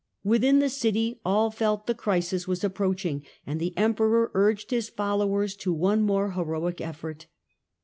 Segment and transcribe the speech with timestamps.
[0.23, 5.55] Within the city all felt the crisis was approaching, and the Emperor urged his followers
[5.57, 7.27] to one more heroic effort.